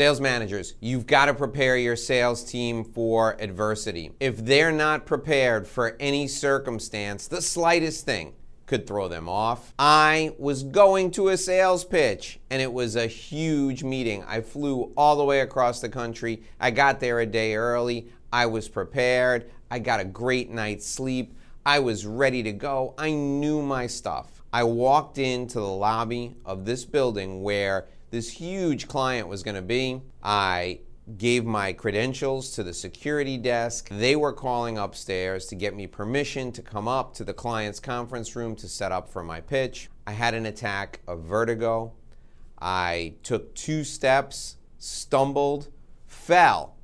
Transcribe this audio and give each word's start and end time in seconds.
Sales 0.00 0.18
managers, 0.18 0.76
you've 0.80 1.06
got 1.06 1.26
to 1.26 1.34
prepare 1.34 1.76
your 1.76 1.94
sales 1.94 2.42
team 2.42 2.84
for 2.84 3.36
adversity. 3.38 4.12
If 4.18 4.38
they're 4.38 4.72
not 4.72 5.04
prepared 5.04 5.68
for 5.68 5.94
any 6.00 6.26
circumstance, 6.26 7.28
the 7.28 7.42
slightest 7.42 8.06
thing, 8.06 8.32
could 8.64 8.86
throw 8.86 9.08
them 9.08 9.28
off. 9.28 9.74
I 9.78 10.34
was 10.38 10.62
going 10.62 11.10
to 11.10 11.28
a 11.28 11.36
sales 11.36 11.84
pitch 11.84 12.40
and 12.48 12.62
it 12.62 12.72
was 12.72 12.96
a 12.96 13.06
huge 13.06 13.84
meeting. 13.84 14.24
I 14.26 14.40
flew 14.40 14.90
all 14.96 15.16
the 15.16 15.24
way 15.24 15.40
across 15.40 15.82
the 15.82 15.90
country. 15.90 16.44
I 16.58 16.70
got 16.70 16.98
there 16.98 17.20
a 17.20 17.26
day 17.26 17.54
early. 17.54 18.08
I 18.32 18.46
was 18.46 18.70
prepared. 18.70 19.50
I 19.70 19.80
got 19.80 20.00
a 20.00 20.04
great 20.06 20.48
night's 20.48 20.86
sleep. 20.86 21.36
I 21.66 21.80
was 21.80 22.06
ready 22.06 22.42
to 22.44 22.52
go. 22.52 22.94
I 22.96 23.10
knew 23.10 23.60
my 23.60 23.86
stuff. 23.86 24.39
I 24.52 24.64
walked 24.64 25.18
into 25.18 25.60
the 25.60 25.68
lobby 25.68 26.34
of 26.44 26.64
this 26.64 26.84
building 26.84 27.42
where 27.42 27.86
this 28.10 28.30
huge 28.30 28.88
client 28.88 29.28
was 29.28 29.44
going 29.44 29.54
to 29.54 29.62
be. 29.62 30.02
I 30.22 30.80
gave 31.16 31.44
my 31.44 31.72
credentials 31.72 32.50
to 32.52 32.64
the 32.64 32.74
security 32.74 33.36
desk. 33.36 33.88
They 33.90 34.16
were 34.16 34.32
calling 34.32 34.76
upstairs 34.76 35.46
to 35.46 35.54
get 35.54 35.74
me 35.74 35.86
permission 35.86 36.50
to 36.52 36.62
come 36.62 36.88
up 36.88 37.14
to 37.14 37.24
the 37.24 37.32
client's 37.32 37.78
conference 37.78 38.34
room 38.34 38.56
to 38.56 38.68
set 38.68 38.90
up 38.90 39.08
for 39.08 39.22
my 39.22 39.40
pitch. 39.40 39.88
I 40.06 40.12
had 40.12 40.34
an 40.34 40.46
attack 40.46 41.00
of 41.06 41.20
vertigo. 41.20 41.92
I 42.60 43.14
took 43.22 43.54
two 43.54 43.84
steps, 43.84 44.56
stumbled, 44.78 45.68
fell, 46.06 46.74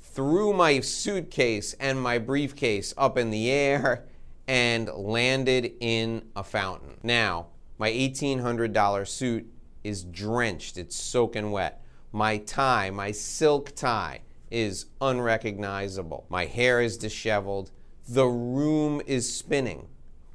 threw 0.00 0.52
my 0.52 0.78
suitcase 0.80 1.74
and 1.80 2.00
my 2.00 2.18
briefcase 2.18 2.94
up 2.96 3.18
in 3.18 3.30
the 3.30 3.50
air, 3.50 4.04
and 4.46 4.88
landed 4.88 5.72
in 5.80 6.24
a 6.34 6.42
fountain. 6.42 6.98
Now, 7.02 7.48
my 7.78 7.90
$1,800 7.90 9.08
suit 9.08 9.46
is 9.84 10.04
drenched, 10.04 10.78
it's 10.78 10.96
soaking 10.96 11.50
wet. 11.50 11.84
My 12.12 12.38
tie, 12.38 12.90
my 12.90 13.10
silk 13.10 13.74
tie, 13.74 14.20
is 14.50 14.86
unrecognizable. 15.00 16.26
My 16.28 16.44
hair 16.44 16.80
is 16.80 16.98
disheveled. 16.98 17.70
The 18.08 18.26
room 18.26 19.00
is 19.06 19.34
spinning. 19.34 19.88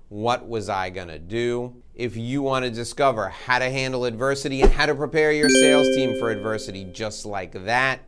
What 0.10 0.48
was 0.48 0.70
I 0.70 0.90
to 0.90 1.20
do? 1.20 1.84
If 1.94 2.18
you 2.18 2.42
want 2.42 2.66
to 2.66 2.72
discover 2.72 3.30
how 3.30 3.60
to 3.60 3.70
handle 3.70 4.06
adversity 4.06 4.62
and 4.62 4.72
how 4.72 4.86
to 4.86 4.96
prepare 4.96 5.32
your 5.32 5.50
sales 5.50 5.88
team 5.96 6.18
for 6.18 6.32
adversity 6.32 6.86
just 6.86 7.26
like 7.26 7.52
that, 7.66 8.00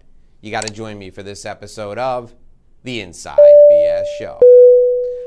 you 0.41 0.49
got 0.51 0.65
to 0.65 0.73
join 0.73 0.97
me 0.97 1.09
for 1.11 1.23
this 1.23 1.45
episode 1.45 1.97
of 1.97 2.33
The 2.83 3.01
Inside 3.01 3.37
BS 3.71 4.05
Show. 4.19 4.48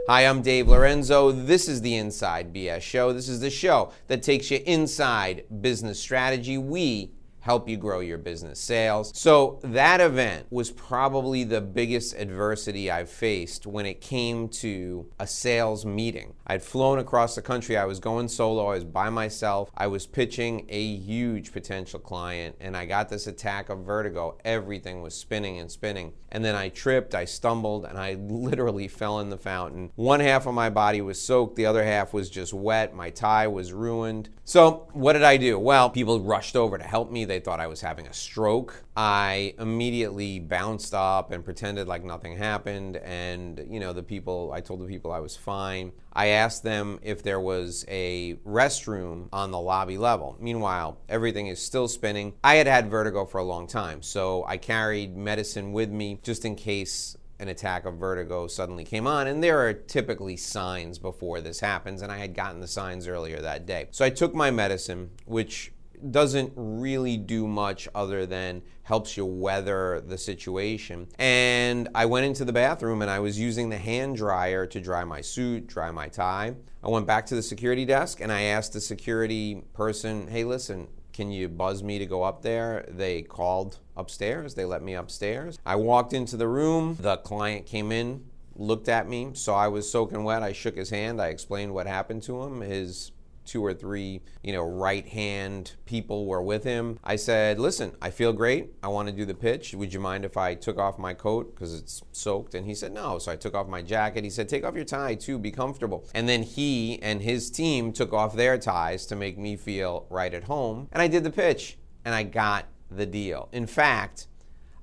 Hi, 0.08 0.22
I'm 0.22 0.42
Dave 0.42 0.66
Lorenzo. 0.66 1.30
This 1.30 1.68
is 1.68 1.80
the 1.80 1.94
Inside 1.94 2.52
BS 2.52 2.80
Show. 2.80 3.12
This 3.12 3.28
is 3.28 3.38
the 3.38 3.50
show 3.50 3.92
that 4.08 4.20
takes 4.20 4.50
you 4.50 4.60
inside 4.66 5.44
business 5.60 6.00
strategy. 6.00 6.58
We 6.58 7.12
help 7.42 7.68
you 7.68 7.76
grow 7.76 8.00
your 8.00 8.18
business 8.18 8.60
sales. 8.60 9.12
So 9.14 9.60
that 9.62 10.00
event 10.00 10.46
was 10.50 10.70
probably 10.70 11.44
the 11.44 11.60
biggest 11.60 12.14
adversity 12.14 12.90
I've 12.90 13.10
faced 13.10 13.66
when 13.66 13.84
it 13.84 14.00
came 14.00 14.48
to 14.48 15.08
a 15.18 15.26
sales 15.26 15.84
meeting. 15.84 16.34
I'd 16.46 16.62
flown 16.62 16.98
across 16.98 17.34
the 17.34 17.42
country. 17.42 17.76
I 17.76 17.84
was 17.84 17.98
going 17.98 18.28
solo. 18.28 18.66
I 18.66 18.74
was 18.74 18.84
by 18.84 19.10
myself. 19.10 19.70
I 19.76 19.88
was 19.88 20.06
pitching 20.06 20.66
a 20.68 20.96
huge 20.96 21.52
potential 21.52 21.98
client 21.98 22.56
and 22.60 22.76
I 22.76 22.86
got 22.86 23.08
this 23.08 23.26
attack 23.26 23.68
of 23.68 23.80
vertigo. 23.80 24.38
Everything 24.44 25.02
was 25.02 25.14
spinning 25.14 25.58
and 25.58 25.70
spinning. 25.70 26.12
And 26.32 26.42
then 26.42 26.54
I 26.54 26.70
tripped, 26.70 27.14
I 27.14 27.26
stumbled, 27.26 27.84
and 27.84 27.98
I 27.98 28.14
literally 28.18 28.88
fell 28.88 29.20
in 29.20 29.28
the 29.28 29.36
fountain. 29.36 29.92
One 29.96 30.20
half 30.20 30.46
of 30.46 30.54
my 30.54 30.70
body 30.70 31.00
was 31.02 31.20
soaked, 31.20 31.56
the 31.56 31.66
other 31.66 31.84
half 31.84 32.14
was 32.14 32.30
just 32.30 32.54
wet. 32.54 32.94
My 32.94 33.10
tie 33.10 33.46
was 33.48 33.72
ruined. 33.72 34.30
So, 34.44 34.88
what 34.92 35.12
did 35.12 35.22
I 35.22 35.36
do? 35.36 35.58
Well, 35.58 35.90
people 35.90 36.20
rushed 36.20 36.56
over 36.56 36.78
to 36.78 36.84
help 36.84 37.10
me. 37.10 37.24
They 37.32 37.40
thought 37.40 37.60
I 37.60 37.66
was 37.66 37.80
having 37.80 38.06
a 38.06 38.12
stroke. 38.12 38.84
I 38.94 39.54
immediately 39.58 40.38
bounced 40.38 40.92
up 40.92 41.32
and 41.32 41.42
pretended 41.42 41.88
like 41.88 42.04
nothing 42.04 42.36
happened. 42.36 42.98
And, 42.98 43.64
you 43.70 43.80
know, 43.80 43.94
the 43.94 44.02
people, 44.02 44.52
I 44.52 44.60
told 44.60 44.80
the 44.80 44.86
people 44.86 45.10
I 45.10 45.20
was 45.20 45.34
fine. 45.34 45.92
I 46.12 46.26
asked 46.26 46.62
them 46.62 47.00
if 47.02 47.22
there 47.22 47.40
was 47.40 47.86
a 47.88 48.34
restroom 48.46 49.28
on 49.32 49.50
the 49.50 49.58
lobby 49.58 49.96
level. 49.96 50.36
Meanwhile, 50.40 50.98
everything 51.08 51.46
is 51.46 51.58
still 51.58 51.88
spinning. 51.88 52.34
I 52.44 52.56
had 52.56 52.66
had 52.66 52.90
vertigo 52.90 53.24
for 53.24 53.38
a 53.38 53.44
long 53.44 53.66
time, 53.66 54.02
so 54.02 54.44
I 54.46 54.58
carried 54.58 55.16
medicine 55.16 55.72
with 55.72 55.88
me 55.88 56.20
just 56.22 56.44
in 56.44 56.54
case 56.54 57.16
an 57.38 57.48
attack 57.48 57.86
of 57.86 57.94
vertigo 57.94 58.46
suddenly 58.46 58.84
came 58.84 59.06
on. 59.06 59.26
And 59.26 59.42
there 59.42 59.66
are 59.66 59.72
typically 59.72 60.36
signs 60.36 60.98
before 60.98 61.40
this 61.40 61.60
happens, 61.60 62.02
and 62.02 62.12
I 62.12 62.18
had 62.18 62.34
gotten 62.34 62.60
the 62.60 62.68
signs 62.68 63.08
earlier 63.08 63.40
that 63.40 63.64
day. 63.64 63.88
So 63.90 64.04
I 64.04 64.10
took 64.10 64.34
my 64.34 64.50
medicine, 64.50 65.12
which 65.24 65.72
doesn't 66.10 66.52
really 66.56 67.16
do 67.16 67.46
much 67.46 67.88
other 67.94 68.26
than 68.26 68.62
helps 68.82 69.16
you 69.16 69.24
weather 69.24 70.02
the 70.06 70.18
situation. 70.18 71.06
And 71.18 71.88
I 71.94 72.06
went 72.06 72.26
into 72.26 72.44
the 72.44 72.52
bathroom 72.52 73.02
and 73.02 73.10
I 73.10 73.20
was 73.20 73.38
using 73.38 73.68
the 73.68 73.78
hand 73.78 74.16
dryer 74.16 74.66
to 74.66 74.80
dry 74.80 75.04
my 75.04 75.20
suit, 75.20 75.66
dry 75.66 75.90
my 75.90 76.08
tie. 76.08 76.54
I 76.82 76.88
went 76.88 77.06
back 77.06 77.26
to 77.26 77.34
the 77.34 77.42
security 77.42 77.84
desk 77.84 78.20
and 78.20 78.32
I 78.32 78.42
asked 78.42 78.72
the 78.72 78.80
security 78.80 79.62
person, 79.72 80.26
hey, 80.26 80.44
listen, 80.44 80.88
can 81.12 81.30
you 81.30 81.48
buzz 81.48 81.82
me 81.82 81.98
to 81.98 82.06
go 82.06 82.22
up 82.22 82.42
there? 82.42 82.86
They 82.88 83.22
called 83.22 83.78
upstairs. 83.96 84.54
They 84.54 84.64
let 84.64 84.82
me 84.82 84.94
upstairs. 84.94 85.58
I 85.64 85.76
walked 85.76 86.12
into 86.12 86.36
the 86.36 86.48
room. 86.48 86.96
The 86.98 87.18
client 87.18 87.66
came 87.66 87.92
in, 87.92 88.24
looked 88.56 88.88
at 88.88 89.08
me, 89.08 89.30
saw 89.34 89.58
I 89.58 89.68
was 89.68 89.90
soaking 89.90 90.24
wet. 90.24 90.42
I 90.42 90.52
shook 90.52 90.76
his 90.76 90.90
hand. 90.90 91.20
I 91.20 91.28
explained 91.28 91.74
what 91.74 91.86
happened 91.86 92.22
to 92.24 92.42
him. 92.42 92.62
His 92.62 93.12
two 93.52 93.62
or 93.62 93.74
three, 93.74 94.22
you 94.42 94.50
know, 94.50 94.62
right 94.62 95.06
hand 95.06 95.72
people 95.84 96.24
were 96.24 96.42
with 96.42 96.64
him. 96.64 96.98
I 97.04 97.16
said, 97.16 97.58
Listen, 97.58 97.92
I 98.00 98.08
feel 98.08 98.32
great. 98.32 98.72
I 98.82 98.88
want 98.88 99.08
to 99.08 99.14
do 99.14 99.26
the 99.26 99.34
pitch. 99.34 99.74
Would 99.74 99.92
you 99.92 100.00
mind 100.00 100.24
if 100.24 100.38
I 100.38 100.54
took 100.54 100.78
off 100.78 100.98
my 100.98 101.12
coat 101.12 101.54
because 101.54 101.74
it's 101.74 102.02
soaked? 102.12 102.54
And 102.54 102.66
he 102.66 102.74
said, 102.74 102.92
No. 102.92 103.18
So 103.18 103.30
I 103.30 103.36
took 103.36 103.54
off 103.54 103.68
my 103.68 103.82
jacket. 103.82 104.24
He 104.24 104.30
said, 104.30 104.48
Take 104.48 104.64
off 104.64 104.74
your 104.74 104.86
tie 104.86 105.16
too, 105.16 105.38
be 105.38 105.50
comfortable. 105.50 106.08
And 106.14 106.26
then 106.26 106.42
he 106.42 106.98
and 107.02 107.20
his 107.20 107.50
team 107.50 107.92
took 107.92 108.14
off 108.14 108.34
their 108.34 108.56
ties 108.56 109.04
to 109.06 109.16
make 109.16 109.36
me 109.36 109.56
feel 109.56 110.06
right 110.08 110.32
at 110.32 110.44
home. 110.44 110.88
And 110.90 111.02
I 111.02 111.06
did 111.06 111.22
the 111.22 111.30
pitch 111.30 111.76
and 112.06 112.14
I 112.14 112.22
got 112.22 112.68
the 112.90 113.04
deal. 113.04 113.50
In 113.52 113.66
fact, 113.66 114.28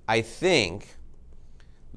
I 0.07 0.21
think 0.21 0.98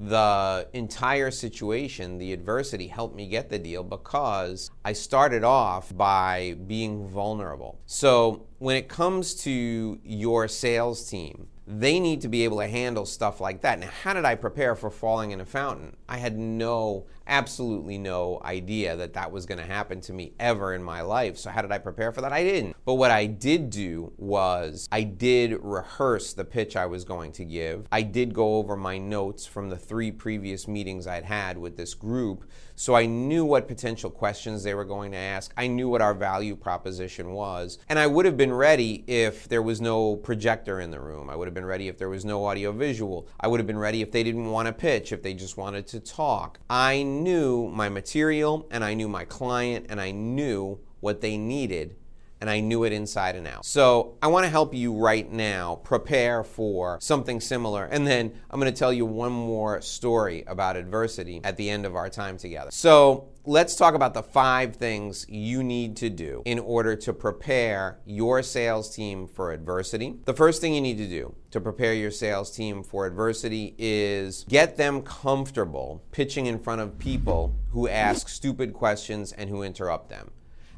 the 0.07 0.67
entire 0.73 1.31
situation, 1.31 2.17
the 2.17 2.33
adversity 2.33 2.87
helped 2.87 3.15
me 3.15 3.27
get 3.27 3.49
the 3.49 3.59
deal 3.59 3.83
because 3.83 4.69
I 4.83 4.93
started 4.93 5.43
off 5.43 5.95
by 5.95 6.55
being 6.67 7.07
vulnerable. 7.07 7.79
So 7.85 8.47
when 8.59 8.75
it 8.75 8.87
comes 8.87 9.35
to 9.43 9.99
your 10.03 10.47
sales 10.47 11.09
team, 11.09 11.47
they 11.65 11.99
need 11.99 12.21
to 12.21 12.27
be 12.27 12.43
able 12.43 12.57
to 12.59 12.67
handle 12.67 13.05
stuff 13.05 13.39
like 13.39 13.61
that. 13.61 13.79
Now, 13.79 13.89
how 14.03 14.13
did 14.13 14.25
I 14.25 14.35
prepare 14.35 14.75
for 14.75 14.89
falling 14.89 15.31
in 15.31 15.39
a 15.39 15.45
fountain? 15.45 15.95
I 16.09 16.17
had 16.17 16.37
no, 16.37 17.05
absolutely 17.25 17.97
no 17.97 18.41
idea 18.43 18.97
that 18.97 19.13
that 19.13 19.31
was 19.31 19.45
going 19.45 19.59
to 19.59 19.65
happen 19.65 20.01
to 20.01 20.13
me 20.13 20.33
ever 20.39 20.73
in 20.73 20.83
my 20.83 21.01
life. 21.01 21.37
So, 21.37 21.49
how 21.49 21.61
did 21.61 21.71
I 21.71 21.77
prepare 21.77 22.11
for 22.11 22.21
that? 22.21 22.33
I 22.33 22.43
didn't. 22.43 22.75
But 22.83 22.95
what 22.95 23.11
I 23.11 23.27
did 23.27 23.69
do 23.69 24.11
was 24.17 24.89
I 24.91 25.03
did 25.03 25.57
rehearse 25.61 26.33
the 26.33 26.43
pitch 26.43 26.75
I 26.75 26.85
was 26.85 27.05
going 27.05 27.31
to 27.33 27.45
give. 27.45 27.87
I 27.91 28.01
did 28.01 28.33
go 28.33 28.55
over 28.55 28.75
my 28.75 28.97
notes 28.97 29.45
from 29.45 29.69
the 29.69 29.77
three 29.77 30.11
previous 30.11 30.67
meetings 30.67 31.07
I'd 31.07 31.25
had 31.25 31.57
with 31.57 31.77
this 31.77 31.93
group. 31.93 32.43
So, 32.75 32.95
I 32.95 33.05
knew 33.05 33.45
what 33.45 33.67
potential 33.67 34.09
questions 34.09 34.63
they 34.63 34.73
were 34.73 34.85
going 34.85 35.11
to 35.11 35.17
ask. 35.17 35.53
I 35.57 35.67
knew 35.67 35.89
what 35.89 36.01
our 36.01 36.13
value 36.13 36.55
proposition 36.55 37.33
was. 37.33 37.77
And 37.89 37.99
I 37.99 38.07
would 38.07 38.25
have 38.25 38.37
been 38.37 38.53
ready 38.53 39.03
if 39.07 39.47
there 39.47 39.61
was 39.61 39.79
no 39.81 40.15
projector 40.15 40.79
in 40.79 40.91
the 40.91 40.99
room. 40.99 41.29
I 41.29 41.35
would 41.35 41.47
have 41.47 41.53
been 41.53 41.65
ready 41.65 41.87
if 41.87 41.97
there 41.97 42.09
was 42.09 42.25
no 42.25 42.45
audio 42.45 42.71
visual. 42.71 43.27
I 43.39 43.47
would 43.47 43.59
have 43.59 43.67
been 43.67 43.77
ready 43.77 44.01
if 44.01 44.11
they 44.11 44.23
didn't 44.23 44.49
want 44.49 44.67
to 44.67 44.73
pitch, 44.73 45.11
if 45.11 45.21
they 45.21 45.33
just 45.33 45.57
wanted 45.57 45.87
to 45.87 45.99
talk. 45.99 46.59
I 46.69 47.03
knew 47.03 47.69
my 47.69 47.89
material 47.89 48.67
and 48.71 48.83
I 48.83 48.93
knew 48.93 49.07
my 49.07 49.25
client 49.25 49.87
and 49.89 50.01
I 50.01 50.11
knew 50.11 50.79
what 50.99 51.21
they 51.21 51.37
needed 51.37 51.95
and 52.43 52.49
I 52.49 52.59
knew 52.59 52.83
it 52.83 52.91
inside 52.91 53.37
and 53.37 53.47
out. 53.47 53.63
So 53.63 54.17
I 54.21 54.27
want 54.27 54.43
to 54.43 54.49
help 54.49 54.73
you 54.73 54.93
right 54.93 55.31
now 55.31 55.75
prepare 55.75 56.43
for 56.43 56.97
something 56.99 57.39
similar. 57.39 57.85
And 57.85 58.05
then 58.05 58.33
I'm 58.51 58.59
going 58.59 58.69
to 58.69 58.77
tell 58.77 58.91
you 58.91 59.05
one 59.05 59.31
more 59.31 59.79
story 59.79 60.43
about 60.45 60.75
adversity 60.75 61.39
at 61.45 61.55
the 61.55 61.69
end 61.69 61.85
of 61.85 61.95
our 61.95 62.09
time 62.09 62.37
together. 62.37 62.69
So 62.69 63.29
let's 63.45 63.77
talk 63.77 63.93
about 63.95 64.13
the 64.13 64.23
five 64.23 64.75
things 64.75 65.25
you 65.29 65.63
need 65.63 65.95
to 65.95 66.09
do 66.09 66.41
in 66.43 66.59
order 66.59 66.97
to 66.97 67.13
prepare 67.13 67.99
your 68.05 68.43
sales 68.43 68.93
team 68.93 69.25
for 69.25 69.53
adversity. 69.53 70.15
The 70.25 70.33
first 70.33 70.59
thing 70.59 70.73
you 70.73 70.81
need 70.81 70.97
to 70.97 71.07
do 71.07 71.33
to 71.51 71.61
prepare 71.61 71.93
your 71.93 72.11
sales 72.11 72.51
team 72.51 72.83
for 72.83 73.05
adversity 73.05 73.73
is 73.77 74.43
get 74.49 74.75
them 74.75 75.01
comfortable 75.01 76.03
pitching 76.11 76.47
in 76.47 76.59
front 76.59 76.81
of 76.81 76.99
people 76.99 77.55
who 77.69 77.87
ask 77.87 78.27
stupid 78.27 78.73
questions 78.73 79.31
and 79.31 79.49
who 79.49 79.63
interrupt 79.63 80.09
them. 80.09 80.31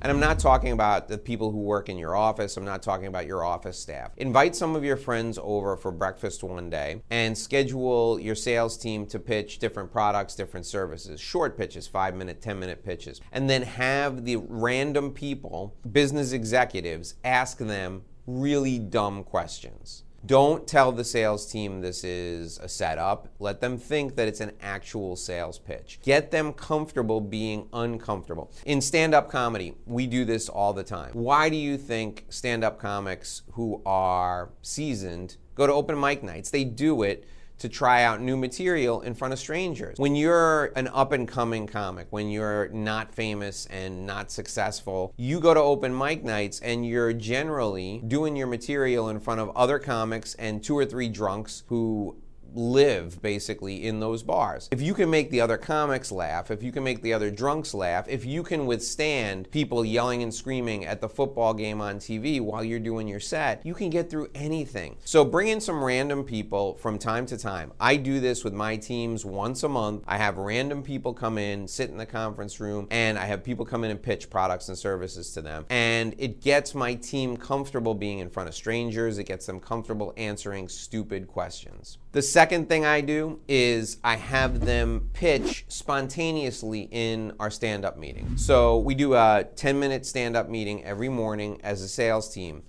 And 0.05 0.11
I'm 0.11 0.19
not 0.19 0.37
talking 0.37 0.71
about 0.71 1.07
the 1.07 1.17
people 1.17 1.49
who 1.49 1.57
work 1.57 1.89
in 1.89 1.97
your 1.97 2.15
office. 2.15 2.57
I'm 2.57 2.63
not 2.63 2.83
talking 2.83 3.07
about 3.07 3.25
your 3.25 3.43
office 3.43 3.79
staff. 3.79 4.11
Invite 4.17 4.55
some 4.55 4.75
of 4.75 4.83
your 4.83 4.97
friends 4.97 5.39
over 5.41 5.75
for 5.75 5.91
breakfast 5.91 6.43
one 6.43 6.69
day 6.69 7.01
and 7.09 7.35
schedule 7.35 8.19
your 8.19 8.35
sales 8.35 8.77
team 8.77 9.07
to 9.07 9.17
pitch 9.17 9.57
different 9.57 9.91
products, 9.91 10.35
different 10.35 10.67
services, 10.67 11.19
short 11.19 11.57
pitches, 11.57 11.87
five 11.87 12.13
minute, 12.13 12.39
10 12.39 12.59
minute 12.59 12.85
pitches. 12.85 13.19
And 13.31 13.49
then 13.49 13.63
have 13.63 14.25
the 14.25 14.35
random 14.35 15.11
people, 15.11 15.75
business 15.91 16.33
executives, 16.33 17.15
ask 17.23 17.57
them 17.57 18.03
really 18.27 18.77
dumb 18.77 19.23
questions 19.23 20.03
Don't 20.25 20.65
tell 20.67 20.91
the 20.91 21.03
sales 21.03 21.45
team 21.45 21.81
this 21.81 22.03
is 22.03 22.57
a 22.57 22.67
setup. 22.67 23.27
Let 23.37 23.61
them 23.61 23.77
think 23.77 24.15
that 24.15 24.27
it's 24.27 24.39
an 24.39 24.53
actual 24.59 25.15
sales 25.15 25.59
pitch. 25.59 25.99
Get 26.01 26.31
them 26.31 26.53
comfortable 26.53 27.21
being 27.21 27.67
uncomfortable. 27.73 28.51
In 28.65 28.81
stand 28.81 29.13
up 29.13 29.29
comedy, 29.29 29.75
we 29.85 30.07
do 30.07 30.25
this 30.25 30.49
all 30.49 30.73
the 30.73 30.83
time. 30.83 31.11
Why 31.13 31.49
do 31.49 31.57
you 31.57 31.77
think 31.77 32.25
stand 32.29 32.63
up 32.63 32.79
comics 32.79 33.43
who 33.51 33.81
are 33.85 34.49
seasoned 34.61 35.37
go 35.53 35.67
to 35.67 35.73
open 35.73 35.99
mic 35.99 36.23
nights? 36.23 36.49
They 36.49 36.63
do 36.63 37.03
it 37.03 37.27
to 37.59 37.69
try 37.69 38.03
out 38.03 38.21
new 38.21 38.37
material 38.37 39.01
in 39.01 39.13
front 39.13 39.33
of 39.33 39.39
strangers. 39.39 39.97
When 39.97 40.15
you're 40.15 40.65
an 40.75 40.87
up 40.89 41.11
and 41.11 41.27
coming 41.27 41.67
comic, 41.67 42.07
when 42.09 42.29
you're 42.29 42.69
not 42.69 43.11
famous 43.11 43.65
and 43.67 44.05
not 44.05 44.31
successful, 44.31 45.13
you 45.17 45.39
go 45.39 45.53
to 45.53 45.59
open 45.59 45.97
mic 45.97 46.23
nights 46.23 46.59
and 46.59 46.85
you're 46.85 47.13
generally 47.13 48.01
doing 48.07 48.35
your 48.35 48.47
material 48.47 49.09
in 49.09 49.19
front 49.19 49.39
of 49.39 49.49
other 49.55 49.79
comics 49.79 50.35
and 50.35 50.63
two 50.63 50.77
or 50.77 50.85
three 50.85 51.09
drunks 51.09 51.63
who 51.67 52.17
live 52.55 53.21
basically 53.21 53.85
in 53.85 53.99
those 53.99 54.23
bars. 54.23 54.69
If 54.71 54.81
you 54.81 54.93
can 54.93 55.09
make 55.09 55.29
the 55.29 55.41
other 55.41 55.57
comics 55.57 56.11
laugh, 56.11 56.51
if 56.51 56.63
you 56.63 56.71
can 56.71 56.83
make 56.83 57.01
the 57.01 57.13
other 57.13 57.31
drunks 57.31 57.73
laugh, 57.73 58.07
if 58.07 58.25
you 58.25 58.43
can 58.43 58.65
withstand 58.65 59.51
people 59.51 59.83
yelling 59.85 60.23
and 60.23 60.33
screaming 60.33 60.85
at 60.85 61.01
the 61.01 61.09
football 61.09 61.53
game 61.53 61.81
on 61.81 61.97
TV 61.97 62.41
while 62.41 62.63
you're 62.63 62.79
doing 62.79 63.07
your 63.07 63.19
set, 63.19 63.65
you 63.65 63.73
can 63.73 63.89
get 63.89 64.09
through 64.09 64.29
anything. 64.35 64.97
So 65.05 65.25
bring 65.25 65.49
in 65.49 65.61
some 65.61 65.83
random 65.83 66.23
people 66.23 66.75
from 66.75 66.97
time 66.97 67.25
to 67.27 67.37
time. 67.37 67.73
I 67.79 67.97
do 67.97 68.19
this 68.19 68.43
with 68.43 68.53
my 68.53 68.77
teams 68.77 69.25
once 69.25 69.63
a 69.63 69.69
month. 69.69 70.03
I 70.07 70.17
have 70.17 70.37
random 70.37 70.83
people 70.83 71.13
come 71.13 71.37
in, 71.37 71.67
sit 71.67 71.89
in 71.89 71.97
the 71.97 72.05
conference 72.05 72.59
room, 72.59 72.87
and 72.91 73.17
I 73.17 73.25
have 73.25 73.43
people 73.43 73.65
come 73.65 73.83
in 73.83 73.91
and 73.91 74.01
pitch 74.01 74.29
products 74.29 74.69
and 74.69 74.77
services 74.77 75.31
to 75.31 75.41
them. 75.41 75.65
And 75.69 76.15
it 76.17 76.41
gets 76.41 76.75
my 76.75 76.95
team 76.95 77.37
comfortable 77.37 77.93
being 77.93 78.19
in 78.19 78.29
front 78.29 78.49
of 78.49 78.55
strangers, 78.55 79.17
it 79.17 79.25
gets 79.25 79.45
them 79.45 79.59
comfortable 79.59 80.13
answering 80.17 80.69
stupid 80.69 81.27
questions. 81.27 81.97
The 82.11 82.21
second 82.21 82.44
thing 82.45 82.85
I 82.85 83.01
do 83.01 83.39
is 83.47 83.97
I 84.03 84.15
have 84.15 84.61
them 84.61 85.09
pitch 85.13 85.65
spontaneously 85.67 86.87
in 86.91 87.33
our 87.39 87.49
stand 87.49 87.85
up 87.85 87.97
meeting. 87.97 88.37
So 88.37 88.77
we 88.79 88.95
do 88.95 89.13
a 89.15 89.45
10 89.55 89.79
minute 89.79 90.05
stand 90.05 90.35
up 90.35 90.49
meeting 90.49 90.83
every 90.83 91.09
morning 91.09 91.59
as 91.63 91.81
a 91.81 91.87
sales 91.87 92.33
team. 92.33 92.63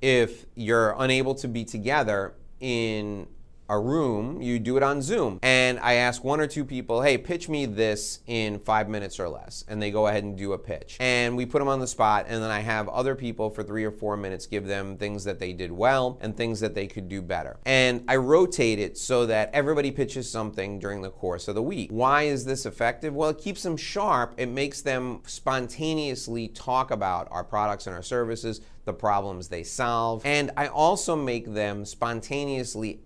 If 0.00 0.46
you're 0.54 0.94
unable 0.98 1.34
to 1.36 1.48
be 1.48 1.64
together 1.64 2.34
in 2.60 3.26
a 3.70 3.78
room, 3.78 4.42
you 4.42 4.58
do 4.58 4.76
it 4.76 4.82
on 4.82 5.00
Zoom. 5.00 5.38
And 5.42 5.78
I 5.78 5.94
ask 5.94 6.24
one 6.24 6.40
or 6.40 6.48
two 6.48 6.64
people, 6.64 7.02
hey, 7.02 7.16
pitch 7.16 7.48
me 7.48 7.66
this 7.66 8.18
in 8.26 8.58
five 8.58 8.88
minutes 8.88 9.20
or 9.20 9.28
less. 9.28 9.64
And 9.68 9.80
they 9.80 9.92
go 9.92 10.08
ahead 10.08 10.24
and 10.24 10.36
do 10.36 10.52
a 10.52 10.58
pitch. 10.58 10.96
And 10.98 11.36
we 11.36 11.46
put 11.46 11.60
them 11.60 11.68
on 11.68 11.78
the 11.78 11.86
spot. 11.86 12.26
And 12.28 12.42
then 12.42 12.50
I 12.50 12.60
have 12.60 12.88
other 12.88 13.14
people 13.14 13.48
for 13.48 13.62
three 13.62 13.84
or 13.84 13.92
four 13.92 14.16
minutes 14.16 14.46
give 14.46 14.66
them 14.66 14.96
things 14.96 15.22
that 15.24 15.38
they 15.38 15.52
did 15.52 15.70
well 15.70 16.18
and 16.20 16.36
things 16.36 16.58
that 16.60 16.74
they 16.74 16.88
could 16.88 17.08
do 17.08 17.22
better. 17.22 17.58
And 17.64 18.04
I 18.08 18.16
rotate 18.16 18.80
it 18.80 18.98
so 18.98 19.24
that 19.26 19.50
everybody 19.52 19.92
pitches 19.92 20.28
something 20.28 20.80
during 20.80 21.02
the 21.02 21.10
course 21.10 21.46
of 21.46 21.54
the 21.54 21.62
week. 21.62 21.90
Why 21.92 22.24
is 22.24 22.44
this 22.44 22.66
effective? 22.66 23.14
Well, 23.14 23.30
it 23.30 23.38
keeps 23.38 23.62
them 23.62 23.76
sharp. 23.76 24.34
It 24.36 24.48
makes 24.48 24.82
them 24.82 25.20
spontaneously 25.26 26.48
talk 26.48 26.90
about 26.90 27.28
our 27.30 27.44
products 27.44 27.86
and 27.86 27.94
our 27.94 28.02
services 28.02 28.60
the 28.84 28.92
problems 28.92 29.48
they 29.48 29.62
solve. 29.62 30.22
And 30.24 30.50
I 30.56 30.66
also 30.66 31.14
make 31.14 31.52
them 31.52 31.84
spontaneously 31.84 33.00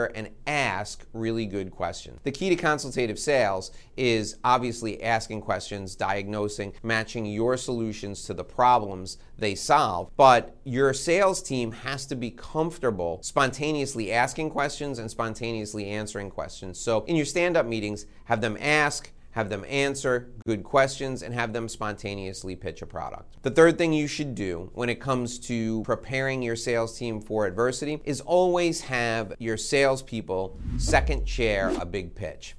answer 0.00 0.12
and 0.16 0.30
ask 0.46 1.04
really 1.12 1.46
good 1.46 1.70
questions. 1.70 2.18
The 2.22 2.32
key 2.32 2.48
to 2.50 2.56
consultative 2.56 3.18
sales 3.18 3.70
is 3.96 4.36
obviously 4.44 5.02
asking 5.02 5.42
questions, 5.42 5.96
diagnosing, 5.96 6.72
matching 6.82 7.26
your 7.26 7.56
solutions 7.56 8.24
to 8.24 8.34
the 8.34 8.44
problems 8.44 9.18
they 9.38 9.54
solve. 9.54 10.10
But 10.16 10.56
your 10.64 10.92
sales 10.92 11.42
team 11.42 11.72
has 11.72 12.06
to 12.06 12.16
be 12.16 12.30
comfortable 12.30 13.20
spontaneously 13.22 14.12
asking 14.12 14.50
questions 14.50 14.98
and 14.98 15.10
spontaneously 15.10 15.86
answering 15.88 16.30
questions. 16.30 16.78
So 16.78 17.04
in 17.06 17.16
your 17.16 17.26
stand 17.26 17.56
up 17.56 17.66
meetings, 17.66 18.06
have 18.24 18.40
them 18.40 18.56
ask, 18.60 19.12
have 19.32 19.48
them 19.48 19.64
answer 19.68 20.30
good 20.46 20.64
questions, 20.64 21.22
and 21.22 21.32
have 21.34 21.52
them 21.52 21.68
spontaneously 21.68 22.56
pitch 22.56 22.82
a 22.82 22.86
product. 22.86 23.42
The 23.42 23.50
third 23.50 23.78
thing 23.78 23.92
you 23.92 24.06
should 24.06 24.34
do 24.34 24.70
when 24.74 24.88
it 24.88 25.00
comes 25.00 25.38
to 25.40 25.82
preparing 25.82 26.42
your 26.42 26.56
sales 26.56 26.98
team 26.98 27.20
for 27.20 27.46
adversity 27.46 28.00
is 28.04 28.20
always 28.20 28.80
have 28.82 29.34
your 29.38 29.56
salespeople 29.56 30.58
second 30.78 31.26
chair 31.26 31.72
a 31.80 31.86
big 31.86 32.14
pitch. 32.14 32.56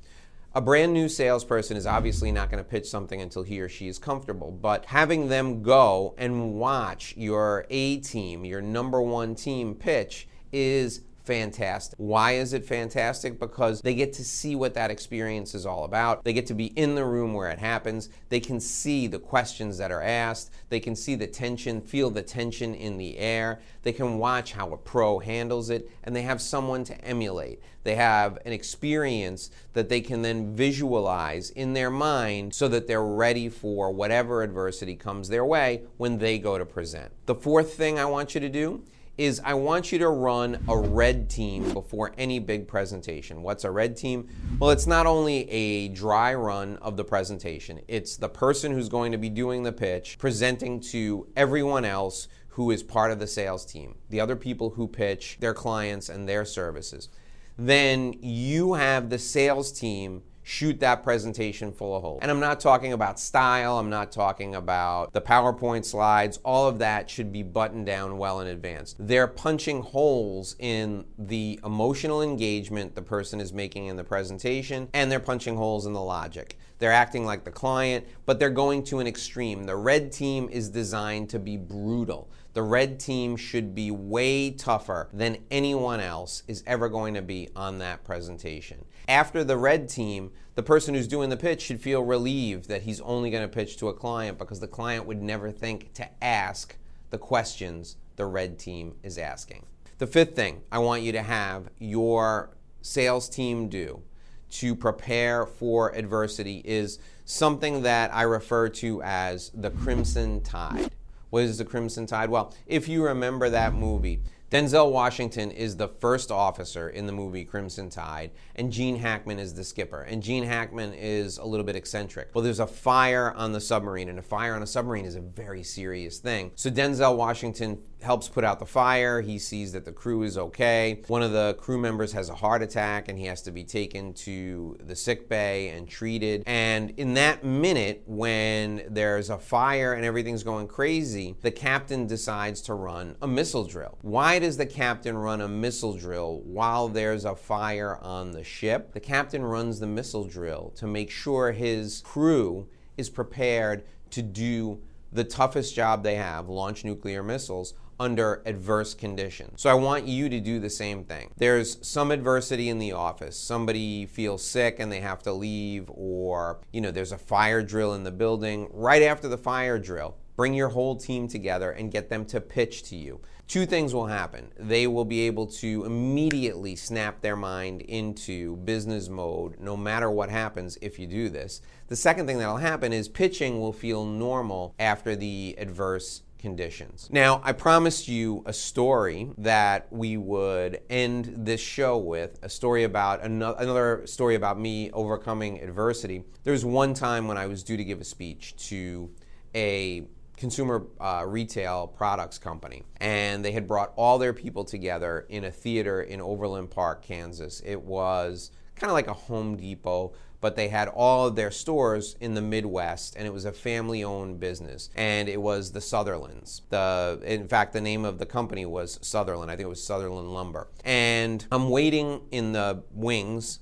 A 0.54 0.60
brand 0.60 0.92
new 0.94 1.08
salesperson 1.08 1.78
is 1.78 1.86
obviously 1.86 2.30
not 2.30 2.52
going 2.52 2.62
to 2.62 2.70
pitch 2.70 2.86
something 2.86 3.22
until 3.22 3.44
he 3.44 3.62
or 3.62 3.70
she 3.70 3.88
is 3.88 3.98
comfortable, 3.98 4.52
but 4.52 4.86
having 4.86 5.30
them 5.30 5.64
go 5.64 6.14
and 6.18 6.56
watch 6.56 7.14
your 7.16 7.66
A 7.70 8.00
team, 8.00 8.44
your 8.44 8.62
number 8.62 9.02
one 9.02 9.34
team 9.34 9.76
pitch 9.76 10.28
is 10.52 11.04
fantastic. 11.24 11.96
Why 11.98 12.34
is 12.34 12.54
it 12.54 12.66
fantastic? 12.66 13.40
Because 13.40 13.82
they 13.82 13.94
get 13.94 14.14
to 14.14 14.24
see 14.24 14.56
what 14.56 14.74
that 14.74 14.92
experience 14.92 15.56
is 15.56 15.66
all 15.66 15.84
about. 15.84 16.24
They 16.24 16.34
get 16.34 16.48
to 16.48 16.54
be 16.54 16.68
in 16.68 16.96
the 16.96 17.06
room 17.06 17.34
where 17.34 17.50
it 17.50 17.60
happens. 17.60 18.10
They 18.30 18.40
can 18.40 18.60
see 18.60 19.08
the 19.08 19.20
questions 19.20 19.78
that 19.78 19.92
are 19.92 20.02
asked. 20.02 20.52
They 20.70 20.80
can 20.80 20.96
see 20.96 21.16
the 21.16 21.28
tension, 21.28 21.82
feel 21.82 22.10
the 22.10 22.22
tension 22.22 22.74
in 22.74 22.98
the 22.98 23.18
air. 23.18 23.62
They 23.84 23.94
can 23.94 24.18
watch 24.18 24.54
how 24.54 24.72
a 24.72 24.78
pro 24.78 25.20
handles 25.20 25.70
it, 25.70 25.90
and 26.04 26.16
they 26.16 26.22
have 26.24 26.42
someone 26.42 26.84
to 26.86 27.04
emulate. 27.04 27.62
They 27.84 27.96
have 27.96 28.38
an 28.46 28.54
experience 28.54 29.50
that 29.74 29.90
they 29.90 30.02
can 30.02 30.22
then 30.22 30.56
visualize 30.56 31.50
in 31.50 31.74
their 31.74 31.90
mind 31.90 32.54
so 32.54 32.68
that 32.68 32.88
they're 32.88 33.04
ready 33.04 33.50
for 33.50 33.92
whatever 33.92 34.44
adversity 34.44 34.96
comes 34.96 35.30
their 35.30 35.46
way 35.46 35.84
when 35.98 36.20
they 36.20 36.38
go 36.38 36.58
to 36.58 36.66
present. 36.66 37.12
The 37.26 37.36
fourth 37.36 37.74
thing 37.74 37.98
I 37.98 38.06
want 38.06 38.36
you 38.36 38.42
to 38.42 38.50
do 38.50 38.84
is 39.18 39.42
I 39.44 39.54
want 39.54 39.92
you 39.92 40.00
to 40.00 40.10
run 40.10 40.64
a 40.68 40.78
red 40.78 41.30
team 41.30 41.74
before 41.74 42.14
any 42.18 42.40
big 42.40 42.68
presentation. 42.68 43.44
What's 43.44 43.64
a 43.64 43.72
red 43.72 43.98
team? 43.98 44.28
Well, 44.60 44.72
it's 44.72 44.88
not 44.88 45.06
only 45.06 45.50
a 45.50 45.90
dry 45.90 46.34
run 46.34 46.78
of 46.78 46.98
the 46.98 47.04
presentation, 47.04 47.82
it's 47.88 48.18
the 48.18 48.30
person 48.30 48.72
who's 48.72 48.90
going 48.90 49.12
to 49.12 49.18
be 49.18 49.30
doing 49.30 49.64
the 49.64 49.72
pitch 49.72 50.18
presenting 50.18 50.80
to 50.80 51.28
everyone 51.36 51.86
else 51.86 52.28
who 52.50 52.72
is 52.72 52.84
part 52.84 53.12
of 53.12 53.20
the 53.20 53.28
sales 53.28 53.66
team, 53.66 53.96
the 54.10 54.20
other 54.20 54.36
people 54.36 54.72
who 54.72 54.88
pitch 54.88 55.38
their 55.40 55.54
clients 55.54 56.10
and 56.10 56.28
their 56.28 56.44
services. 56.46 57.10
Then 57.58 58.16
you 58.22 58.74
have 58.74 59.10
the 59.10 59.20
sales 59.20 59.72
team 59.72 60.24
shoot 60.52 60.82
that 60.82 61.02
presentation 61.02 61.72
full 61.72 61.96
of 61.96 62.04
holes. 62.04 62.20
And 62.22 62.30
I'm 62.30 62.42
not 62.42 62.60
talking 62.60 62.92
about 62.92 63.18
style, 63.18 63.80
I'm 63.80 63.90
not 63.90 64.12
talking 64.12 64.54
about 64.54 65.14
the 65.14 65.22
PowerPoint 65.22 65.86
slides. 65.86 66.40
All 66.44 66.68
of 66.68 66.80
that 66.80 67.10
should 67.10 67.32
be 67.32 67.42
buttoned 67.42 67.86
down 67.86 68.18
well 68.18 68.42
in 68.42 68.48
advance. 68.48 68.94
They're 69.00 69.28
punching 69.28 69.82
holes 69.82 70.58
in 70.60 71.06
the 71.18 71.58
emotional 71.64 72.22
engagement 72.22 72.96
the 72.96 73.02
person 73.02 73.40
is 73.40 73.54
making 73.54 73.86
in 73.86 73.96
the 73.96 74.04
presentation, 74.04 74.90
and 74.94 75.10
they're 75.10 75.22
punching 75.22 75.56
holes 75.56 75.86
in 75.86 75.94
the 75.94 76.02
logic. 76.02 76.58
They're 76.80 76.92
acting 76.92 77.26
like 77.26 77.46
the 77.46 77.52
client, 77.52 78.06
but 78.26 78.40
they're 78.40 78.50
going 78.50 78.84
to 78.86 79.00
an 79.00 79.08
extreme. 79.08 79.64
The 79.64 79.76
red 79.76 80.12
team 80.12 80.50
is 80.52 80.68
designed 80.68 81.30
to 81.30 81.40
be 81.40 81.56
brutal. 81.56 82.30
The 82.54 82.64
red 82.64 83.00
team 83.00 83.38
should 83.38 83.74
be 83.74 83.92
way 83.92 84.52
tougher 84.52 85.10
than 85.14 85.38
anyone 85.50 86.02
else 86.02 86.44
is 86.48 86.64
ever 86.68 86.90
going 86.90 87.14
to 87.14 87.22
be 87.22 87.48
on 87.56 87.78
that 87.78 88.04
presentation. 88.04 88.84
After 89.08 89.44
the 89.44 89.56
red 89.56 89.88
team, 89.88 90.32
the 90.56 90.64
person 90.64 90.94
who's 90.94 91.08
doing 91.08 91.30
the 91.30 91.38
pitch 91.38 91.62
should 91.62 91.80
feel 91.80 92.04
relieved 92.04 92.68
that 92.68 92.82
he's 92.82 93.00
only 93.02 93.32
going 93.32 93.44
to 93.44 93.48
pitch 93.48 93.78
to 93.78 93.88
a 93.88 93.94
client 93.94 94.38
because 94.38 94.60
the 94.60 94.68
client 94.68 95.06
would 95.06 95.22
never 95.22 95.50
think 95.50 95.94
to 95.94 96.24
ask 96.24 96.76
the 97.10 97.18
questions 97.18 97.96
the 98.18 98.26
red 98.26 98.60
team 98.60 98.96
is 99.02 99.18
asking. 99.18 99.66
The 99.98 100.08
fifth 100.08 100.36
thing 100.36 100.62
I 100.72 100.80
want 100.80 101.04
you 101.04 101.14
to 101.14 101.22
have 101.22 101.70
your 101.80 102.58
sales 102.82 103.30
team 103.30 103.70
do 103.70 104.02
to 104.50 104.76
prepare 104.76 105.46
for 105.46 105.96
adversity 105.96 106.62
is 106.66 107.00
something 107.24 107.84
that 107.84 108.14
I 108.14 108.24
refer 108.24 108.68
to 108.70 109.02
as 109.04 109.52
the 109.54 109.72
crimson 109.72 110.42
tide. 110.42 110.92
What 111.32 111.44
is 111.44 111.58
the 111.58 111.66
crimson 111.66 112.06
tide? 112.06 112.30
Well, 112.30 112.54
if 112.68 112.88
you 112.90 113.04
remember 113.04 113.50
that 113.50 113.74
movie, 113.74 114.22
Denzel 114.52 114.92
Washington 114.92 115.50
is 115.50 115.78
the 115.78 115.88
first 115.88 116.30
officer 116.30 116.90
in 116.90 117.08
the 117.08 117.14
movie 117.14 117.46
Crimson 117.46 117.90
Tide, 117.90 118.32
and 118.54 118.70
Gene 118.70 118.98
Hackman 118.98 119.40
is 119.40 119.54
the 119.54 119.64
skipper. 119.64 120.02
And 120.02 120.22
Gene 120.22 120.44
Hackman 120.44 120.94
is 120.94 121.38
a 121.38 121.46
little 121.46 121.66
bit 121.66 121.78
eccentric. 121.78 122.32
Well, 122.34 122.44
there's 122.44 122.60
a 122.60 122.68
fire 122.68 123.32
on 123.32 123.54
the 123.54 123.62
submarine, 123.62 124.10
and 124.10 124.20
a 124.20 124.22
fire 124.22 124.54
on 124.54 124.62
a 124.62 124.68
submarine 124.68 125.06
is 125.06 125.16
a 125.16 125.22
very 125.22 125.64
serious 125.64 126.18
thing. 126.18 126.52
So 126.56 126.70
Denzel 126.70 127.16
Washington 127.16 127.80
helps 128.02 128.28
put 128.28 128.44
out 128.44 128.60
the 128.60 128.66
fire. 128.66 129.22
He 129.22 129.40
sees 129.40 129.72
that 129.72 129.86
the 129.86 129.92
crew 129.92 130.24
is 130.24 130.38
okay. 130.38 131.02
One 131.08 131.22
of 131.22 131.32
the 131.32 131.56
crew 131.60 131.78
members 131.78 132.12
has 132.14 132.30
a 132.30 132.36
heart 132.36 132.62
attack 132.62 133.08
and 133.08 133.18
he 133.18 133.26
has 133.26 133.42
to 133.44 133.52
be 133.52 133.64
taken 133.64 134.14
to 134.14 134.78
the 134.84 134.96
sick 134.96 135.30
bay 135.30 135.70
and 135.70 135.88
treated. 135.88 136.44
And 136.46 136.92
in 136.98 137.14
that 137.14 137.44
minute, 137.44 138.04
when 138.06 138.84
there's 138.90 139.30
a 139.30 139.38
fire 139.38 139.94
and 139.94 140.04
everything's 140.04 140.44
going 140.44 140.68
crazy, 140.68 141.36
the 141.42 141.52
captain 141.52 142.08
decides 142.08 142.62
to 142.62 142.74
run 142.74 143.16
a 143.22 143.28
missile 143.28 143.64
drill. 143.64 143.98
Why 144.02 144.40
does 144.42 144.58
the 144.58 144.66
captain 144.66 145.18
run 145.18 145.42
a 145.42 145.48
missile 145.48 145.94
drill 145.94 146.42
while 146.44 146.90
there's 146.90 147.26
a 147.26 147.36
fire 147.36 147.98
on 148.02 148.32
the 148.32 148.44
ship? 148.44 148.94
The 148.94 149.00
captain 149.00 149.44
runs 149.44 149.80
the 149.80 149.88
missile 149.88 150.26
drill 150.26 150.74
to 150.76 150.88
make 150.88 151.10
sure 151.10 151.54
his 151.54 152.02
crew 152.02 152.68
is 152.98 153.10
prepared 153.10 153.84
to 154.12 154.22
do 154.22 154.82
the 155.12 155.24
toughest 155.24 155.76
job 155.76 156.04
they 156.04 156.16
have, 156.16 156.50
launch 156.50 156.84
nuclear 156.84 157.24
missiles, 157.24 157.74
under 158.00 158.42
adverse 158.48 158.96
conditions. 158.96 159.62
So 159.62 159.70
I 159.70 159.76
want 159.76 160.08
you 160.08 160.28
to 160.30 160.40
do 160.40 160.60
the 160.60 160.72
same 160.72 161.04
thing. 161.04 161.32
There's 161.38 161.78
some 161.88 162.10
adversity 162.10 162.68
in 162.68 162.80
the 162.80 162.94
office. 162.94 163.38
Somebody 163.38 164.08
feels 164.08 164.44
sick 164.44 164.80
and 164.80 164.92
they 164.92 165.02
have 165.02 165.22
to 165.24 165.34
leave 165.34 165.90
or, 165.94 166.62
you 166.74 166.82
know, 166.82 166.90
there's 166.90 167.12
a 167.12 167.18
fire 167.18 167.62
drill 167.62 167.94
in 167.94 168.04
the 168.04 168.12
building. 168.12 168.70
Right 168.72 169.04
after 169.04 169.28
the 169.28 169.38
fire 169.38 169.78
drill, 169.78 170.18
bring 170.36 170.56
your 170.56 170.70
whole 170.70 170.96
team 170.96 171.28
together 171.28 171.70
and 171.70 171.92
get 171.92 172.10
them 172.10 172.26
to 172.26 172.42
pitch 172.42 172.82
to 172.84 172.96
you. 172.96 173.22
Two 173.48 173.66
things 173.66 173.94
will 173.94 174.08
happen. 174.08 174.52
They 174.58 174.88
will 174.88 175.06
be 175.06 175.22
able 175.22 175.48
to 175.48 175.84
immediately 175.86 176.76
snap 176.76 177.22
their 177.22 177.36
mind 177.36 177.82
into 177.82 178.56
business 178.58 179.10
mode 179.10 179.60
no 179.60 179.76
matter 179.76 180.10
what 180.10 180.30
happens 180.30 180.78
if 180.82 180.98
you 180.98 181.08
do 181.08 181.30
this. 181.30 181.62
The 181.88 181.96
second 181.96 182.28
thing 182.28 182.38
that'll 182.38 182.58
happen 182.58 182.94
is 182.94 183.10
pitching 183.10 183.60
will 183.60 183.74
feel 183.74 184.06
normal 184.06 184.74
after 184.80 185.16
the 185.16 185.56
adverse 185.58 186.24
conditions. 186.42 187.08
Now, 187.12 187.40
I 187.44 187.52
promised 187.54 188.08
you 188.08 188.44
a 188.46 188.54
story 188.54 189.30
that 189.38 189.88
we 189.92 190.18
would 190.18 190.82
end 190.90 191.34
this 191.46 191.62
show 191.62 191.98
with 191.98 192.40
a 192.42 192.50
story 192.50 192.84
about 192.84 193.22
another 193.22 194.02
story 194.06 194.36
about 194.36 194.60
me 194.60 194.92
overcoming 194.92 195.62
adversity. 195.62 196.24
There 196.44 196.54
was 196.54 196.66
one 196.66 196.94
time 196.94 197.28
when 197.28 197.38
I 197.38 197.46
was 197.46 197.64
due 197.64 197.78
to 197.78 197.84
give 197.84 198.02
a 198.02 198.06
speech 198.06 198.56
to 198.70 199.12
a 199.54 200.08
consumer 200.42 200.88
uh, 201.00 201.24
retail 201.26 201.88
products 201.88 202.38
company, 202.38 202.84
and 202.98 203.46
they 203.46 203.54
had 203.54 203.68
brought 203.68 203.94
all 203.96 204.18
their 204.18 204.34
people 204.34 204.66
together 204.66 205.26
in 205.30 205.46
a 205.46 205.52
theater 205.52 206.02
in 206.02 206.20
Overland 206.20 206.72
Park, 206.72 207.04
Kansas. 207.04 207.62
It 207.64 207.82
was 207.82 208.52
kind 208.76 208.90
of 208.90 208.96
like 208.96 209.08
a 209.08 209.14
Home 209.14 209.56
Depot 209.56 210.14
but 210.42 210.56
they 210.56 210.68
had 210.68 210.88
all 210.90 211.28
of 211.28 211.36
their 211.36 211.52
stores 211.52 212.16
in 212.20 212.34
the 212.34 212.42
Midwest, 212.42 213.16
and 213.16 213.28
it 213.28 213.32
was 213.32 213.46
a 213.46 213.52
family-owned 213.52 214.40
business, 214.40 214.90
and 214.96 215.30
it 215.30 215.40
was 215.40 215.72
the 215.72 215.80
Sutherlands. 215.80 216.64
The 216.70 217.22
in 217.24 217.48
fact, 217.48 217.74
the 217.74 217.82
name 217.82 218.04
of 218.04 218.18
the 218.18 218.26
company 218.26 218.66
was 218.66 219.00
Sutherland. 219.04 219.52
I 219.52 219.56
think 219.56 219.68
it 219.68 219.70
was 219.70 219.84
Sutherland 219.84 220.34
Lumber. 220.34 220.68
And 220.84 221.46
I'm 221.52 221.70
waiting 221.70 222.22
in 222.32 222.54
the 222.54 222.84
wings 222.92 223.60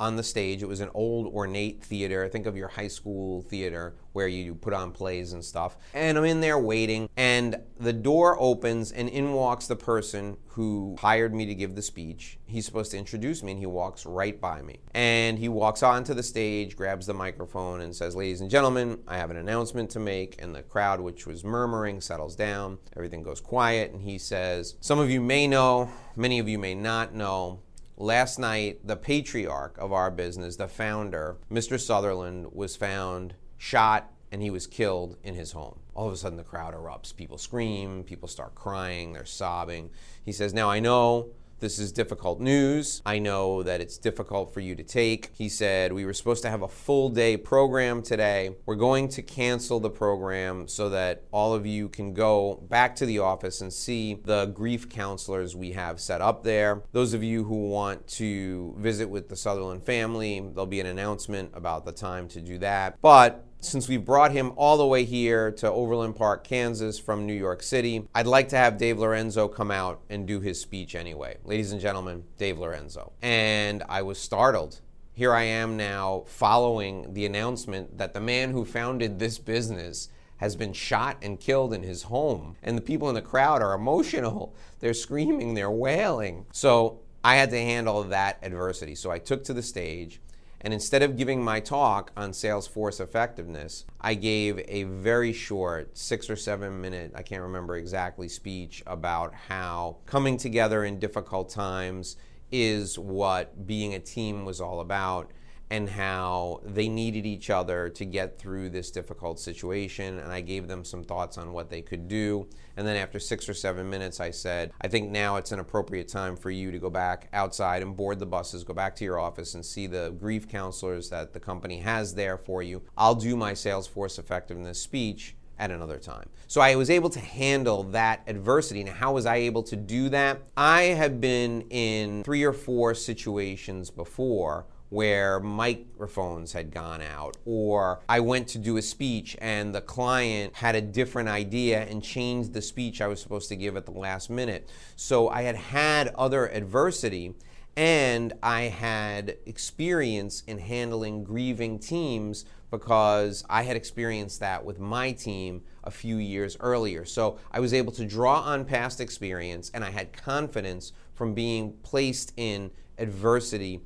on 0.00 0.16
the 0.16 0.22
stage. 0.22 0.62
It 0.62 0.68
was 0.68 0.80
an 0.80 0.90
old 0.94 1.32
ornate 1.32 1.82
theater. 1.82 2.28
Think 2.28 2.46
of 2.46 2.56
your 2.56 2.68
high 2.68 2.88
school 2.88 3.42
theater 3.42 3.94
where 4.12 4.28
you 4.28 4.54
put 4.54 4.72
on 4.72 4.92
plays 4.92 5.32
and 5.32 5.44
stuff. 5.44 5.76
And 5.94 6.18
I'm 6.18 6.24
in 6.24 6.40
there 6.40 6.58
waiting, 6.58 7.08
and 7.16 7.56
the 7.78 7.92
door 7.92 8.36
opens, 8.38 8.92
and 8.92 9.08
in 9.08 9.32
walks 9.32 9.66
the 9.66 9.76
person 9.76 10.36
who 10.48 10.96
hired 11.00 11.34
me 11.34 11.46
to 11.46 11.54
give 11.54 11.74
the 11.74 11.82
speech. 11.82 12.38
He's 12.44 12.66
supposed 12.66 12.90
to 12.90 12.98
introduce 12.98 13.42
me, 13.42 13.52
and 13.52 13.58
he 13.58 13.66
walks 13.66 14.04
right 14.04 14.38
by 14.38 14.60
me. 14.60 14.80
And 14.92 15.38
he 15.38 15.48
walks 15.48 15.82
onto 15.82 16.12
the 16.12 16.22
stage, 16.22 16.76
grabs 16.76 17.06
the 17.06 17.14
microphone, 17.14 17.80
and 17.80 17.96
says, 17.96 18.14
Ladies 18.14 18.42
and 18.42 18.50
gentlemen, 18.50 19.00
I 19.08 19.16
have 19.16 19.30
an 19.30 19.38
announcement 19.38 19.90
to 19.90 19.98
make. 19.98 20.40
And 20.42 20.54
the 20.54 20.62
crowd, 20.62 21.00
which 21.00 21.26
was 21.26 21.42
murmuring, 21.42 22.02
settles 22.02 22.36
down. 22.36 22.78
Everything 22.96 23.22
goes 23.22 23.40
quiet, 23.40 23.92
and 23.92 24.02
he 24.02 24.18
says, 24.18 24.76
Some 24.80 24.98
of 24.98 25.10
you 25.10 25.22
may 25.22 25.46
know, 25.46 25.90
many 26.16 26.38
of 26.38 26.48
you 26.48 26.58
may 26.58 26.74
not 26.74 27.14
know 27.14 27.60
Last 27.96 28.38
night, 28.38 28.86
the 28.86 28.96
patriarch 28.96 29.76
of 29.78 29.92
our 29.92 30.10
business, 30.10 30.56
the 30.56 30.68
founder, 30.68 31.36
Mr. 31.50 31.78
Sutherland, 31.78 32.46
was 32.52 32.74
found 32.74 33.34
shot 33.58 34.10
and 34.32 34.40
he 34.40 34.50
was 34.50 34.66
killed 34.66 35.18
in 35.22 35.34
his 35.34 35.52
home. 35.52 35.78
All 35.94 36.06
of 36.06 36.12
a 36.12 36.16
sudden, 36.16 36.38
the 36.38 36.42
crowd 36.42 36.74
erupts. 36.74 37.14
People 37.14 37.36
scream, 37.36 38.02
people 38.02 38.28
start 38.28 38.54
crying, 38.54 39.12
they're 39.12 39.26
sobbing. 39.26 39.90
He 40.24 40.32
says, 40.32 40.54
Now 40.54 40.70
I 40.70 40.80
know 40.80 41.28
this 41.62 41.78
is 41.78 41.92
difficult 41.92 42.40
news. 42.40 43.00
I 43.06 43.20
know 43.20 43.62
that 43.62 43.80
it's 43.80 43.96
difficult 43.96 44.52
for 44.52 44.58
you 44.58 44.74
to 44.74 44.82
take. 44.82 45.30
He 45.32 45.48
said, 45.48 45.92
We 45.92 46.04
were 46.04 46.12
supposed 46.12 46.42
to 46.42 46.50
have 46.50 46.62
a 46.62 46.68
full 46.68 47.08
day 47.08 47.36
program 47.36 48.02
today. 48.02 48.56
We're 48.66 48.74
going 48.74 49.08
to 49.10 49.22
cancel 49.22 49.78
the 49.78 49.88
program 49.88 50.66
so 50.66 50.88
that 50.88 51.22
all 51.30 51.54
of 51.54 51.64
you 51.64 51.88
can 51.88 52.14
go 52.14 52.56
back 52.68 52.96
to 52.96 53.06
the 53.06 53.20
office 53.20 53.60
and 53.60 53.72
see 53.72 54.14
the 54.24 54.46
grief 54.46 54.88
counselors 54.88 55.54
we 55.54 55.70
have 55.70 56.00
set 56.00 56.20
up 56.20 56.42
there. 56.42 56.82
Those 56.90 57.14
of 57.14 57.22
you 57.22 57.44
who 57.44 57.68
want 57.68 58.08
to 58.08 58.74
visit 58.76 59.08
with 59.08 59.28
the 59.28 59.36
Sutherland 59.36 59.84
family, 59.84 60.40
there'll 60.40 60.66
be 60.66 60.80
an 60.80 60.86
announcement 60.86 61.52
about 61.54 61.84
the 61.84 61.92
time 61.92 62.26
to 62.28 62.40
do 62.40 62.58
that. 62.58 63.00
But 63.00 63.46
since 63.62 63.88
we've 63.88 64.04
brought 64.04 64.32
him 64.32 64.52
all 64.56 64.76
the 64.76 64.86
way 64.86 65.04
here 65.04 65.52
to 65.52 65.70
Overland 65.70 66.16
Park, 66.16 66.44
Kansas 66.44 66.98
from 66.98 67.26
New 67.26 67.32
York 67.32 67.62
City, 67.62 68.06
I'd 68.14 68.26
like 68.26 68.48
to 68.48 68.56
have 68.56 68.76
Dave 68.76 68.98
Lorenzo 68.98 69.48
come 69.48 69.70
out 69.70 70.00
and 70.10 70.26
do 70.26 70.40
his 70.40 70.60
speech 70.60 70.94
anyway. 70.94 71.38
Ladies 71.44 71.72
and 71.72 71.80
gentlemen, 71.80 72.24
Dave 72.38 72.58
Lorenzo. 72.58 73.12
And 73.22 73.82
I 73.88 74.02
was 74.02 74.18
startled. 74.18 74.80
Here 75.14 75.32
I 75.32 75.44
am 75.44 75.76
now 75.76 76.24
following 76.26 77.14
the 77.14 77.24
announcement 77.24 77.98
that 77.98 78.14
the 78.14 78.20
man 78.20 78.50
who 78.50 78.64
founded 78.64 79.18
this 79.18 79.38
business 79.38 80.08
has 80.38 80.56
been 80.56 80.72
shot 80.72 81.18
and 81.22 81.38
killed 81.38 81.72
in 81.72 81.84
his 81.84 82.02
home. 82.04 82.56
And 82.64 82.76
the 82.76 82.82
people 82.82 83.08
in 83.08 83.14
the 83.14 83.22
crowd 83.22 83.62
are 83.62 83.74
emotional. 83.74 84.56
They're 84.80 84.92
screaming, 84.92 85.54
they're 85.54 85.70
wailing. 85.70 86.46
So 86.50 87.00
I 87.22 87.36
had 87.36 87.50
to 87.50 87.58
handle 87.58 88.02
that 88.02 88.38
adversity. 88.42 88.96
So 88.96 89.12
I 89.12 89.20
took 89.20 89.44
to 89.44 89.52
the 89.52 89.62
stage 89.62 90.20
and 90.62 90.72
instead 90.72 91.02
of 91.02 91.16
giving 91.16 91.42
my 91.42 91.60
talk 91.60 92.12
on 92.16 92.30
Salesforce 92.30 93.00
effectiveness, 93.00 93.84
I 94.00 94.14
gave 94.14 94.64
a 94.68 94.84
very 94.84 95.32
short, 95.32 95.98
six 95.98 96.30
or 96.30 96.36
seven 96.36 96.80
minute, 96.80 97.12
I 97.14 97.22
can't 97.22 97.42
remember 97.42 97.76
exactly, 97.76 98.28
speech 98.28 98.82
about 98.86 99.34
how 99.34 99.96
coming 100.06 100.36
together 100.36 100.84
in 100.84 101.00
difficult 101.00 101.50
times 101.50 102.16
is 102.52 102.98
what 102.98 103.66
being 103.66 103.94
a 103.94 103.98
team 103.98 104.44
was 104.44 104.60
all 104.60 104.80
about 104.80 105.32
and 105.72 105.88
how 105.88 106.60
they 106.66 106.86
needed 106.86 107.24
each 107.24 107.48
other 107.48 107.88
to 107.88 108.04
get 108.04 108.38
through 108.38 108.68
this 108.68 108.90
difficult 108.90 109.40
situation. 109.40 110.18
And 110.18 110.30
I 110.30 110.42
gave 110.42 110.68
them 110.68 110.84
some 110.84 111.02
thoughts 111.02 111.38
on 111.38 111.54
what 111.54 111.70
they 111.70 111.80
could 111.80 112.08
do. 112.08 112.46
And 112.76 112.86
then 112.86 112.96
after 112.96 113.18
six 113.18 113.48
or 113.48 113.54
seven 113.54 113.88
minutes, 113.88 114.20
I 114.20 114.32
said, 114.32 114.70
I 114.82 114.88
think 114.88 115.10
now 115.10 115.36
it's 115.36 115.50
an 115.50 115.60
appropriate 115.60 116.08
time 116.08 116.36
for 116.36 116.50
you 116.50 116.70
to 116.72 116.78
go 116.78 116.90
back 116.90 117.30
outside 117.32 117.80
and 117.80 117.96
board 117.96 118.18
the 118.18 118.26
buses, 118.26 118.64
go 118.64 118.74
back 118.74 118.94
to 118.96 119.04
your 119.04 119.18
office 119.18 119.54
and 119.54 119.64
see 119.64 119.86
the 119.86 120.14
grief 120.20 120.46
counselors 120.46 121.08
that 121.08 121.32
the 121.32 121.40
company 121.40 121.78
has 121.78 122.14
there 122.14 122.36
for 122.36 122.62
you. 122.62 122.82
I'll 122.98 123.14
do 123.14 123.34
my 123.34 123.52
Salesforce 123.52 124.18
effectiveness 124.18 124.78
speech 124.78 125.36
at 125.58 125.70
another 125.70 125.98
time. 125.98 126.28
So 126.48 126.60
I 126.60 126.74
was 126.74 126.90
able 126.90 127.08
to 127.08 127.20
handle 127.20 127.84
that 127.84 128.20
adversity. 128.26 128.84
Now, 128.84 128.92
how 128.92 129.14
was 129.14 129.24
I 129.24 129.36
able 129.36 129.62
to 129.62 129.76
do 129.76 130.10
that? 130.10 130.42
I 130.54 130.82
have 130.82 131.18
been 131.18 131.62
in 131.70 132.24
three 132.24 132.42
or 132.44 132.52
four 132.52 132.94
situations 132.94 133.90
before 133.90 134.66
where 134.92 135.40
microphones 135.40 136.52
had 136.52 136.70
gone 136.70 137.00
out, 137.00 137.34
or 137.46 138.00
I 138.10 138.20
went 138.20 138.46
to 138.48 138.58
do 138.58 138.76
a 138.76 138.82
speech 138.82 139.34
and 139.40 139.74
the 139.74 139.80
client 139.80 140.54
had 140.54 140.74
a 140.74 140.82
different 140.82 141.30
idea 141.30 141.80
and 141.84 142.04
changed 142.04 142.52
the 142.52 142.60
speech 142.60 143.00
I 143.00 143.06
was 143.06 143.18
supposed 143.18 143.48
to 143.48 143.56
give 143.56 143.74
at 143.74 143.86
the 143.86 143.92
last 143.92 144.28
minute. 144.28 144.68
So 144.96 145.30
I 145.30 145.42
had 145.42 145.56
had 145.56 146.08
other 146.08 146.46
adversity 146.46 147.34
and 147.74 148.34
I 148.42 148.64
had 148.64 149.38
experience 149.46 150.42
in 150.46 150.58
handling 150.58 151.24
grieving 151.24 151.78
teams 151.78 152.44
because 152.70 153.46
I 153.48 153.62
had 153.62 153.76
experienced 153.76 154.40
that 154.40 154.62
with 154.62 154.78
my 154.78 155.12
team 155.12 155.62
a 155.84 155.90
few 155.90 156.18
years 156.18 156.58
earlier. 156.60 157.06
So 157.06 157.38
I 157.50 157.60
was 157.60 157.72
able 157.72 157.92
to 157.92 158.04
draw 158.04 158.40
on 158.40 158.66
past 158.66 159.00
experience 159.00 159.70
and 159.72 159.84
I 159.84 159.90
had 159.90 160.12
confidence 160.12 160.92
from 161.14 161.32
being 161.32 161.72
placed 161.82 162.34
in 162.36 162.70
adversity 162.98 163.80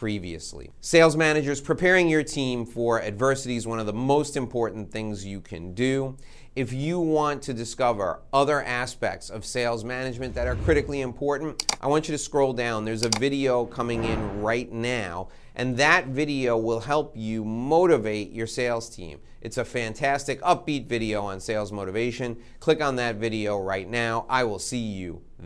previously. 0.00 0.70
Sales 0.80 1.14
managers, 1.14 1.60
preparing 1.60 2.08
your 2.08 2.22
team 2.22 2.64
for 2.64 3.02
adversity 3.02 3.56
is 3.56 3.66
one 3.66 3.78
of 3.78 3.84
the 3.84 3.92
most 3.92 4.34
important 4.34 4.90
things 4.90 5.26
you 5.26 5.42
can 5.42 5.74
do. 5.74 6.16
If 6.56 6.72
you 6.72 6.98
want 6.98 7.42
to 7.42 7.52
discover 7.52 8.22
other 8.32 8.62
aspects 8.62 9.28
of 9.28 9.44
sales 9.44 9.84
management 9.84 10.34
that 10.36 10.46
are 10.46 10.56
critically 10.56 11.02
important, 11.02 11.76
I 11.82 11.86
want 11.88 12.08
you 12.08 12.12
to 12.12 12.18
scroll 12.18 12.54
down. 12.54 12.86
There's 12.86 13.04
a 13.04 13.10
video 13.18 13.66
coming 13.66 14.04
in 14.04 14.40
right 14.40 14.72
now, 14.72 15.28
and 15.54 15.76
that 15.76 16.06
video 16.06 16.56
will 16.56 16.80
help 16.80 17.12
you 17.14 17.44
motivate 17.44 18.32
your 18.32 18.46
sales 18.46 18.88
team. 18.88 19.20
It's 19.42 19.58
a 19.58 19.66
fantastic, 19.66 20.40
upbeat 20.40 20.86
video 20.86 21.20
on 21.20 21.40
sales 21.40 21.72
motivation. 21.72 22.38
Click 22.58 22.80
on 22.80 22.96
that 22.96 23.16
video 23.16 23.58
right 23.58 23.86
now. 23.86 24.24
I 24.30 24.44
will 24.44 24.58
see 24.58 24.78
you 24.78 25.20